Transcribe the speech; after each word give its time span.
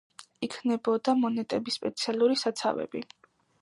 იქმნებოდა 0.47 1.15
მონეტების 1.21 1.81
სპეციალური 1.81 2.43
საცავები. 2.47 3.09